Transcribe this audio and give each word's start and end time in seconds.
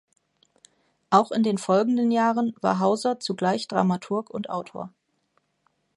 Auch 1.11 1.29
in 1.31 1.43
den 1.43 1.59
folgenden 1.59 2.09
Jahren 2.09 2.55
war 2.61 2.79
Hauser 2.79 3.19
zugleich 3.19 3.67
Dramaturg 3.67 4.31
und 4.31 4.49
Autor. 4.49 4.91